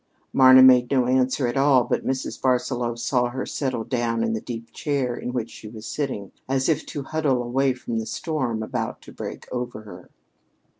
Marna 0.33 0.63
made 0.63 0.89
no 0.89 1.05
answer 1.05 1.45
at 1.45 1.55
all, 1.55 1.83
but 1.83 2.03
Mrs. 2.03 2.41
Barsaloux 2.41 2.97
saw 2.97 3.29
her 3.29 3.45
settle 3.45 3.83
down 3.83 4.23
in 4.23 4.33
the 4.33 4.41
deep 4.41 4.71
chair 4.71 5.15
in 5.15 5.31
which 5.31 5.51
she 5.51 5.67
was 5.67 5.85
sitting 5.85 6.31
as 6.49 6.67
if 6.67 6.87
to 6.87 7.03
huddle 7.03 7.43
away 7.43 7.73
from 7.73 7.99
the 7.99 8.07
storm 8.07 8.63
about 8.63 8.99
to 9.03 9.11
break 9.11 9.45
over 9.51 9.83
her. 9.83 10.09